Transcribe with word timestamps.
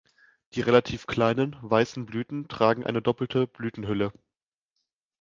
Die 0.55 0.61
relativ 0.61 1.05
kleinen, 1.05 1.55
weißen 1.61 2.07
Blüten 2.07 2.47
tragen 2.47 2.83
eine 2.83 3.03
doppelte 3.03 3.45
Blütenhülle. 3.45 4.11